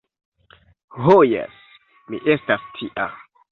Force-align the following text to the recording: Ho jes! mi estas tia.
Ho 1.03 1.17
jes! 1.33 1.61
mi 2.09 2.23
estas 2.37 2.67
tia. 2.81 3.09